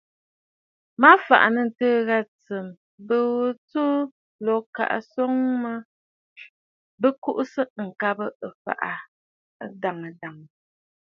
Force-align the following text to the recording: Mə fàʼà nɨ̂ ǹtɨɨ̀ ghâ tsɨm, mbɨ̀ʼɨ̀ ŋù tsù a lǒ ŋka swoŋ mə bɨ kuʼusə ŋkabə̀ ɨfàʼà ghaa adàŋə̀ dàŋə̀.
Mə 1.01 1.09
fàʼà 1.25 1.47
nɨ̂ 1.53 1.65
ǹtɨɨ̀ 1.69 1.97
ghâ 2.07 2.17
tsɨm, 2.39 2.67
mbɨ̀ʼɨ̀ 3.01 3.39
ŋù 3.39 3.51
tsù 3.67 3.83
a 3.95 4.09
lǒ 4.45 4.53
ŋka 4.63 4.83
swoŋ 5.09 5.33
mə 5.61 5.71
bɨ 7.01 7.09
kuʼusə 7.23 7.61
ŋkabə̀ 7.87 8.29
ɨfàʼà 8.47 8.91
ghaa 8.99 9.07
adàŋə̀ 9.63 10.11
dàŋə̀. 10.21 10.47